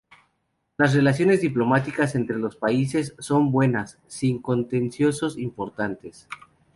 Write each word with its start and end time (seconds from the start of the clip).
Las 0.77 0.95
relaciones 0.95 1.41
diplomáticas 1.41 2.15
entre 2.15 2.33
los 2.37 2.53
dos 2.53 2.55
países 2.55 3.13
son 3.19 3.51
buenas, 3.51 3.99
sin 4.07 4.41
contenciosos 4.41 5.37
importantes. 5.37 6.27